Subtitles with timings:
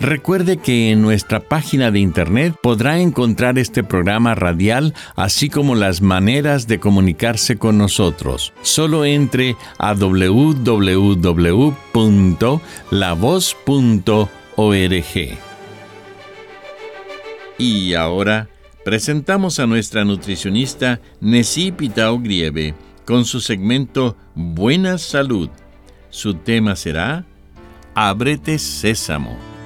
[0.00, 6.02] Recuerde que en nuestra página de internet podrá encontrar este programa radial, así como las
[6.02, 8.52] maneras de comunicarse con nosotros.
[8.62, 10.98] Solo entre a www.lavoz.org.
[17.58, 18.48] Y ahora
[18.84, 25.50] presentamos a nuestra nutricionista Nessie Pitao Grieve con su segmento Buena Salud.
[26.08, 27.26] Su tema será
[27.96, 29.57] Ábrete Sésamo.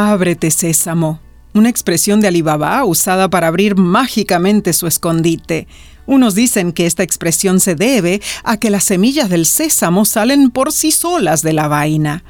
[0.00, 1.18] Ábrete sésamo,
[1.54, 5.66] una expresión de Alibaba usada para abrir mágicamente su escondite.
[6.06, 10.70] Unos dicen que esta expresión se debe a que las semillas del sésamo salen por
[10.70, 12.22] sí solas de la vaina.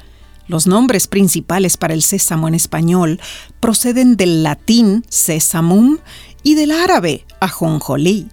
[0.47, 3.19] Los nombres principales para el sésamo en español
[3.59, 5.99] proceden del latín sesamum
[6.41, 8.29] y del árabe ajonjolí.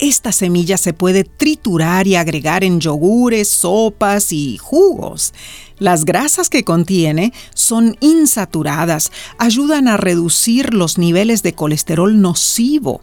[0.00, 5.34] Esta semilla se puede triturar y agregar en yogures, sopas y jugos.
[5.78, 13.02] Las grasas que contiene son insaturadas, ayudan a reducir los niveles de colesterol nocivo.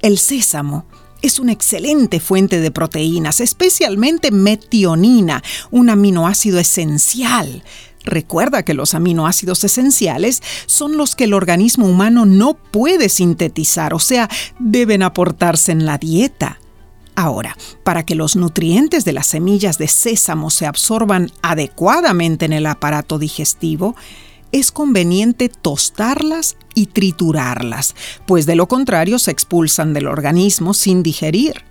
[0.00, 0.84] El sésamo
[1.22, 7.62] es una excelente fuente de proteínas, especialmente metionina, un aminoácido esencial.
[8.04, 13.98] Recuerda que los aminoácidos esenciales son los que el organismo humano no puede sintetizar, o
[13.98, 16.58] sea, deben aportarse en la dieta.
[17.14, 22.66] Ahora, para que los nutrientes de las semillas de sésamo se absorban adecuadamente en el
[22.66, 23.94] aparato digestivo,
[24.50, 27.94] es conveniente tostarlas y triturarlas,
[28.26, 31.64] pues de lo contrario se expulsan del organismo sin digerir.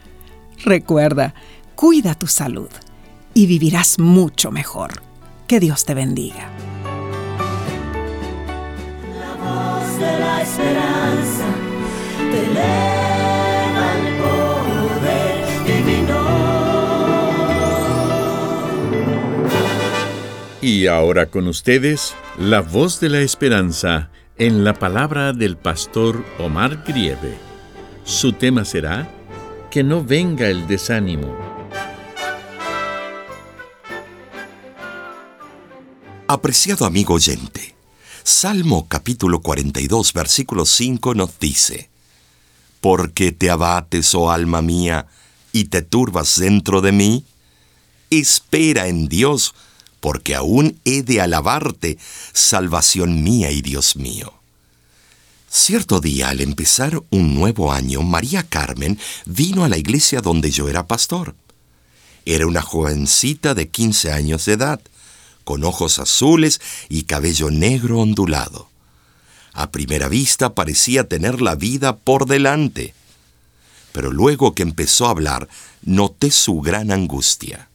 [0.64, 1.34] Recuerda,
[1.75, 2.70] cuida tu salud
[3.34, 5.11] y vivirás mucho mejor.
[5.52, 6.50] Que Dios te bendiga.
[9.20, 11.46] La voz de la esperanza
[12.32, 15.42] te eleva el poder.
[20.62, 26.86] Y ahora con ustedes, la voz de la esperanza en la palabra del pastor Omar
[26.88, 27.38] Grieve.
[28.06, 29.10] Su tema será
[29.70, 31.51] Que no venga el desánimo.
[36.34, 37.75] Apreciado amigo oyente,
[38.24, 41.90] Salmo capítulo 42, versículo 5 nos dice,
[42.80, 45.08] Porque te abates, oh alma mía,
[45.52, 47.25] y te turbas dentro de mí,
[48.09, 49.53] espera en Dios,
[50.00, 51.97] porque aún he de alabarte,
[52.31, 54.34] salvación mía y Dios mío.
[55.50, 60.70] Cierto día, al empezar un nuevo año, María Carmen vino a la iglesia donde yo
[60.70, 61.36] era pastor.
[62.24, 64.80] Era una jovencita de 15 años de edad
[65.44, 68.69] con ojos azules y cabello negro ondulado.
[69.53, 72.94] A primera vista parecía tener la vida por delante,
[73.91, 75.50] pero luego que empezó a hablar,
[75.81, 77.69] noté su gran angustia.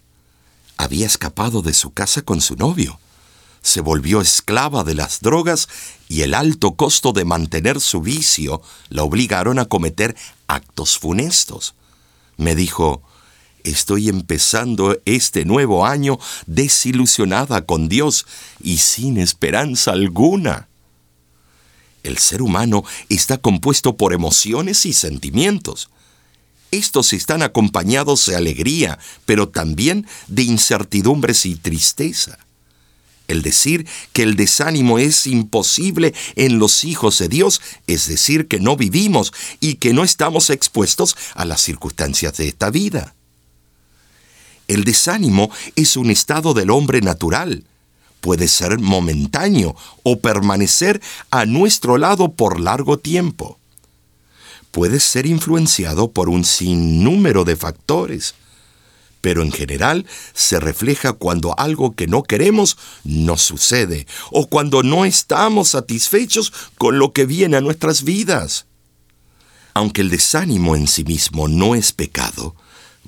[0.76, 2.98] Había escapado de su casa con su novio.
[3.62, 5.68] Se volvió esclava de las drogas
[6.08, 10.16] y el alto costo de mantener su vicio la obligaron a cometer
[10.46, 11.74] actos funestos.
[12.36, 13.02] Me dijo,
[13.66, 18.24] Estoy empezando este nuevo año desilusionada con Dios
[18.62, 20.68] y sin esperanza alguna.
[22.04, 25.90] El ser humano está compuesto por emociones y sentimientos.
[26.70, 32.38] Estos están acompañados de alegría, pero también de incertidumbres y tristeza.
[33.26, 38.60] El decir que el desánimo es imposible en los hijos de Dios es decir que
[38.60, 43.15] no vivimos y que no estamos expuestos a las circunstancias de esta vida.
[44.68, 47.64] El desánimo es un estado del hombre natural.
[48.20, 53.58] Puede ser momentáneo o permanecer a nuestro lado por largo tiempo.
[54.72, 58.34] Puede ser influenciado por un sinnúmero de factores,
[59.20, 65.04] pero en general se refleja cuando algo que no queremos no sucede o cuando no
[65.04, 68.66] estamos satisfechos con lo que viene a nuestras vidas.
[69.72, 72.54] Aunque el desánimo en sí mismo no es pecado,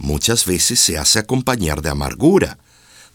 [0.00, 2.58] Muchas veces se hace acompañar de amargura,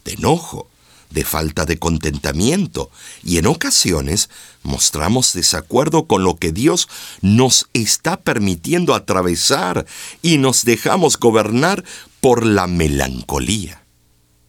[0.04, 0.68] de enojo,
[1.08, 2.90] de falta de contentamiento
[3.22, 4.28] y en ocasiones
[4.62, 6.88] mostramos desacuerdo con lo que Dios
[7.22, 9.86] nos está permitiendo atravesar
[10.20, 11.84] y nos dejamos gobernar
[12.20, 13.82] por la melancolía.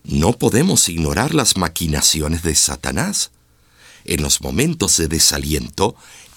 [0.04, 3.32] No podemos ignorar las maquinaciones de Satanás.
[4.04, 5.96] En los momentos de desaliento,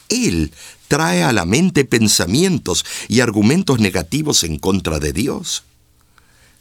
[0.08, 0.52] Él
[0.86, 5.64] trae a la mente pensamientos y argumentos negativos en contra de Dios.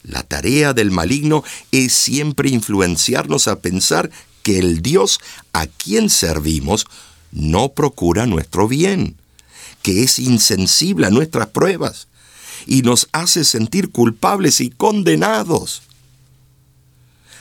[0.08, 4.10] La tarea del maligno es siempre influenciarnos a pensar
[4.42, 5.20] que el Dios
[5.52, 6.88] a quien servimos
[7.34, 9.18] no procura nuestro bien,
[9.82, 12.08] que es insensible a nuestras pruebas
[12.66, 15.82] y nos hace sentir culpables y condenados.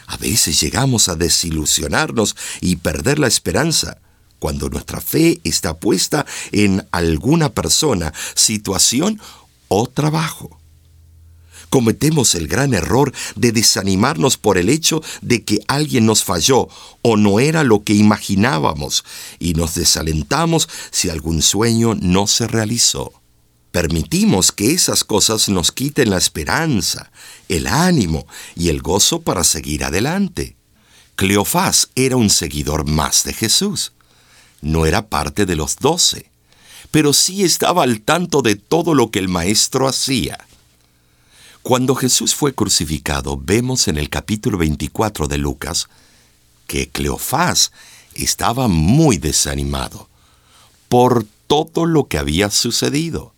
[0.09, 3.99] A veces llegamos a desilusionarnos y perder la esperanza
[4.41, 9.21] cuando nuestra fe está puesta en alguna persona, situación
[9.69, 10.59] o trabajo
[11.69, 16.69] cometemos el gran error de desanimarnos por el hecho de que alguien nos falló
[17.03, 19.05] o no era lo que imaginábamos
[19.39, 23.13] y nos desalentamos si algún sueño no se realizó.
[23.71, 27.11] Permitimos que esas cosas nos quiten la esperanza,
[27.49, 30.57] el ánimo y el gozo para seguir adelante.
[31.15, 33.93] Cleofás era un seguidor más de Jesús.
[34.63, 36.31] No era parte de los doce,
[36.91, 40.46] pero sí estaba al tanto de todo lo que el Maestro hacía.
[41.67, 45.89] Cuando Jesús fue crucificado, vemos en el capítulo 24 de Lucas
[46.69, 47.73] que Cleofás
[48.15, 50.09] estaba muy desanimado
[50.89, 53.33] por todo lo que había sucedido.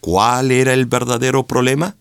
[0.00, 1.94] ¿Cuál era el verdadero problema?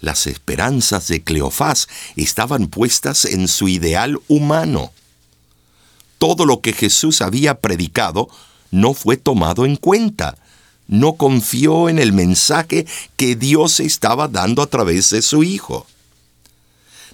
[0.00, 4.92] Las esperanzas de Cleofás estaban puestas en su ideal humano.
[6.18, 8.28] Todo lo que Jesús había predicado
[8.70, 10.36] no fue tomado en cuenta
[10.90, 12.84] no confió en el mensaje
[13.16, 15.86] que Dios estaba dando a través de su Hijo.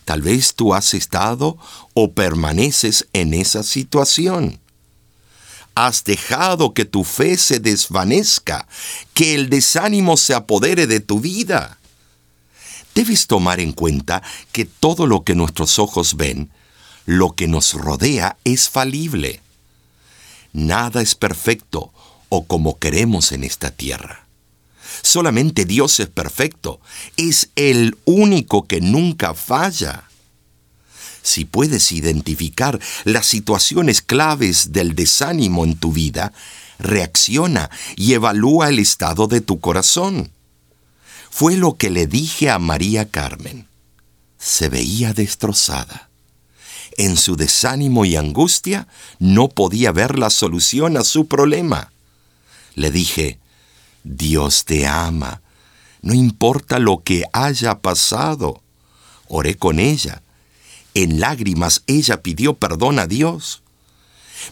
[0.07, 1.59] Tal vez tú has estado
[1.93, 4.59] o permaneces en esa situación.
[5.75, 8.67] Has dejado que tu fe se desvanezca,
[9.13, 11.77] que el desánimo se apodere de tu vida.
[12.95, 16.51] Debes tomar en cuenta que todo lo que nuestros ojos ven,
[17.05, 19.43] lo que nos rodea, es falible.
[20.55, 21.93] Nada es perfecto,
[22.29, 24.27] o como queremos en esta tierra.
[25.03, 26.81] Solamente Dios es perfecto,
[27.17, 30.05] es el único que nunca falla.
[31.23, 36.33] Si puedes identificar las situaciones claves del desánimo en tu vida,
[36.79, 40.31] reacciona y evalúa el estado de tu corazón.
[41.31, 43.69] Fue lo que le dije a María Carmen.
[44.39, 46.09] Se veía destrozada.
[46.97, 48.89] En su desánimo y angustia
[49.19, 51.93] no podía ver la solución a su problema.
[52.77, 53.41] Le dije,
[54.05, 55.43] Dios te ama,
[56.03, 58.63] no importa lo que haya pasado.
[59.27, 60.23] Oré con ella.
[60.95, 63.63] En lágrimas ella pidió perdón a Dios.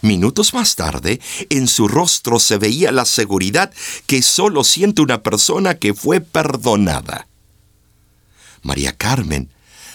[0.01, 3.71] Minutos más tarde, en su rostro se veía la seguridad
[4.07, 7.27] que solo siente una persona que fue perdonada.
[8.63, 9.49] María Carmen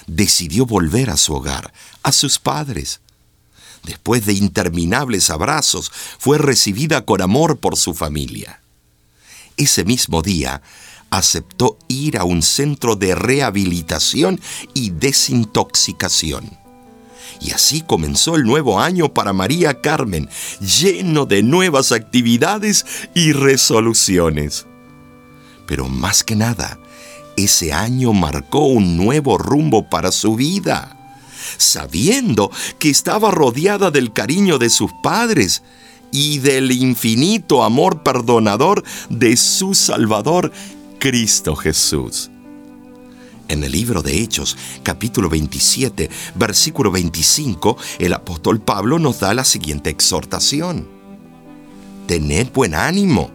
[0.07, 1.73] decidió volver a su hogar,
[2.03, 3.01] a sus padres.
[3.85, 8.61] Después de interminables abrazos, fue recibida con amor por su familia.
[9.57, 10.63] Ese mismo día,
[11.11, 14.41] aceptó ir a un centro de rehabilitación
[14.75, 16.59] y desintoxicación.
[17.41, 20.29] Y así comenzó el nuevo año para María Carmen,
[20.61, 22.85] lleno de nuevas actividades
[23.15, 24.67] y resoluciones.
[25.67, 26.79] Pero más que nada,
[27.37, 31.00] ese año marcó un nuevo rumbo para su vida
[31.57, 35.63] sabiendo que estaba rodeada del cariño de sus padres
[36.13, 40.53] y del infinito amor perdonador de su Salvador,
[40.99, 42.31] Cristo Jesús.
[43.49, 49.45] En el libro de Hechos, capítulo 27, versículo 25, el apóstol Pablo nos da la
[49.45, 50.87] siguiente exhortación.
[52.07, 53.31] Tened buen ánimo,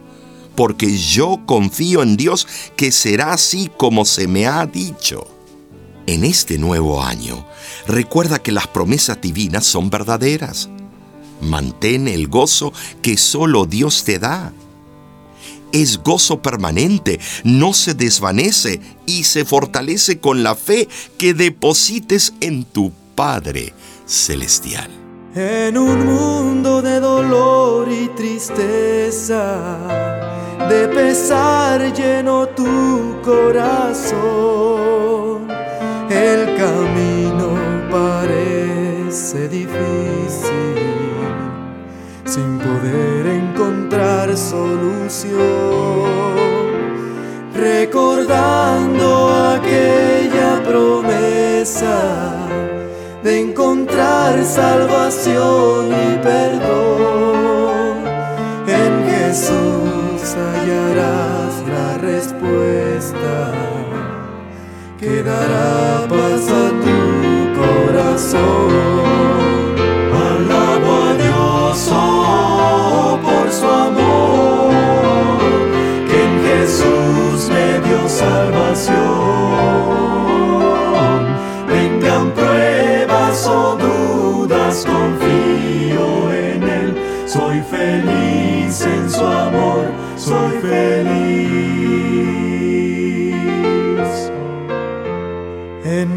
[0.54, 2.46] porque yo confío en Dios
[2.76, 5.35] que será así como se me ha dicho.
[6.06, 7.44] En este nuevo año,
[7.88, 10.68] recuerda que las promesas divinas son verdaderas.
[11.40, 12.72] Mantén el gozo
[13.02, 14.52] que solo Dios te da.
[15.72, 22.64] Es gozo permanente, no se desvanece y se fortalece con la fe que deposites en
[22.64, 23.74] tu Padre
[24.06, 24.88] Celestial.
[25.34, 29.76] En un mundo de dolor y tristeza,
[30.68, 34.35] de pesar lleno tu corazón
[42.66, 46.06] poder encontrar solución.
[47.54, 49.08] recordando
[49.54, 51.98] aquella promesa
[53.24, 57.96] de encontrar salvación y perdón.
[58.82, 63.36] En Jesús hallarás la respuesta
[65.00, 65.95] que dará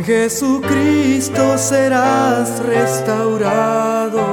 [0.10, 4.25] Jesucristo serás restaurado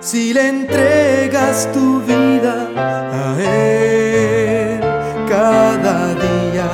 [0.00, 4.80] si le entregas tu vida a Él.
[5.28, 6.70] Cada día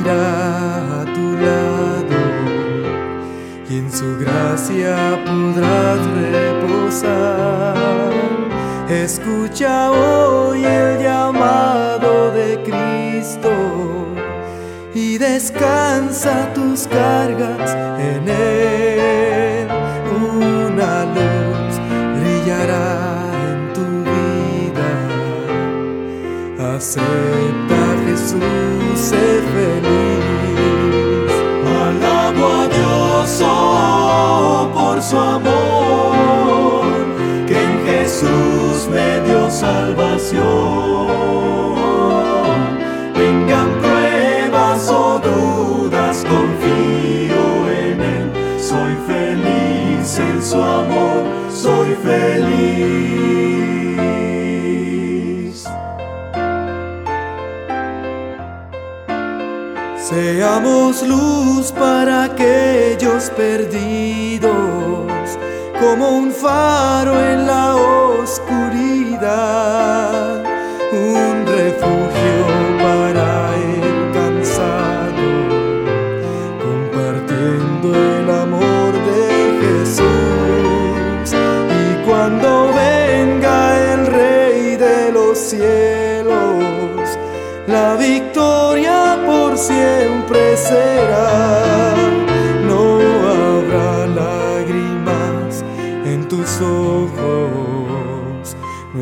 [0.00, 2.18] irá a tu lado
[3.70, 7.37] y en su gracia podrás reposar.
[8.88, 13.50] Escucha hoy el llamado de Cristo
[14.94, 19.68] y descansa tus cargas en Él.
[20.10, 21.78] Una luz
[22.18, 24.90] brillará en tu vida.
[26.74, 31.32] Acepta a Jesús, sé feliz.
[31.84, 35.67] Alabo a Dios oh, por su amor,
[65.80, 67.76] como un faro en la
[68.20, 69.22] oscuridad,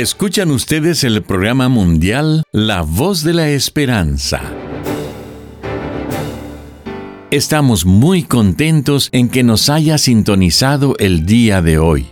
[0.00, 4.40] Escuchan ustedes el programa mundial La Voz de la Esperanza.
[7.30, 12.06] Estamos muy contentos en que nos haya sintonizado el día de hoy.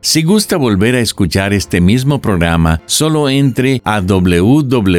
[0.00, 4.98] Si gusta volver a escuchar este mismo programa, solo entre a www.lavoz.org